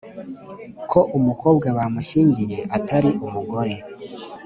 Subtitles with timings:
[0.91, 3.75] ko umukobwa bamushyingiye atari umugore